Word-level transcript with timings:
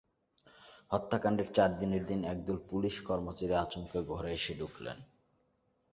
হত্যাকাণ্ডের 0.91 1.49
চারদিনের 1.53 2.03
দিন 2.05 2.19
একদল 2.25 2.57
পুলিশ 2.69 2.95
কর্মচারী 3.01 3.53
আচমকা 3.55 3.99
ঘরে 4.11 4.31
এসে 4.33 4.53
ঢুকলেন। 4.55 4.97